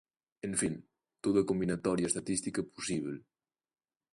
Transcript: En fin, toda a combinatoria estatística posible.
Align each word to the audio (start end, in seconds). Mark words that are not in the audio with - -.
En 0.47 0.55
fin, 0.61 0.73
toda 1.23 1.39
a 1.43 1.47
combinatoria 1.51 2.09
estatística 2.11 2.67
posible. 2.75 3.15